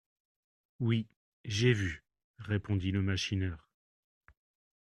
[0.79, 1.05] Oui,
[1.45, 2.03] j'ai vu,
[2.39, 3.69] répondit le machineur.